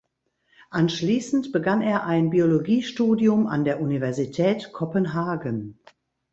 Anschließend 0.71 1.51
begann 1.51 1.83
er 1.83 2.03
ein 2.07 2.31
Biologiestudium 2.31 3.45
an 3.45 3.65
der 3.65 3.79
Universität 3.81 4.73
Kopenhagen. 4.73 5.77